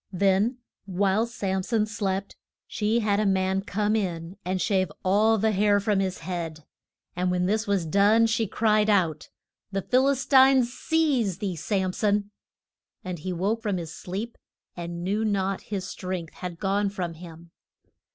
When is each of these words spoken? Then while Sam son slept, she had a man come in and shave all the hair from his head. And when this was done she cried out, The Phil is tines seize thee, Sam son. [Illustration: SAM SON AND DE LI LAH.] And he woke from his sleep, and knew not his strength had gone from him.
Then 0.11 0.57
while 0.87 1.27
Sam 1.27 1.61
son 1.61 1.85
slept, 1.85 2.35
she 2.65 3.01
had 3.01 3.19
a 3.19 3.25
man 3.27 3.61
come 3.61 3.95
in 3.95 4.35
and 4.43 4.59
shave 4.59 4.91
all 5.05 5.37
the 5.37 5.51
hair 5.51 5.79
from 5.79 5.99
his 5.99 6.21
head. 6.25 6.63
And 7.15 7.29
when 7.29 7.45
this 7.45 7.67
was 7.67 7.85
done 7.85 8.25
she 8.25 8.47
cried 8.47 8.89
out, 8.89 9.29
The 9.71 9.83
Phil 9.83 10.07
is 10.09 10.25
tines 10.25 10.73
seize 10.73 11.37
thee, 11.37 11.55
Sam 11.55 11.93
son. 11.93 12.31
[Illustration: 12.33 12.33
SAM 12.33 13.03
SON 13.03 13.09
AND 13.09 13.17
DE 13.17 13.23
LI 13.29 13.31
LAH.] 13.31 13.35
And 13.37 13.37
he 13.37 13.45
woke 13.53 13.61
from 13.61 13.77
his 13.77 13.93
sleep, 13.93 14.37
and 14.75 15.03
knew 15.03 15.23
not 15.23 15.61
his 15.61 15.87
strength 15.87 16.33
had 16.33 16.57
gone 16.59 16.89
from 16.89 17.13
him. 17.13 17.51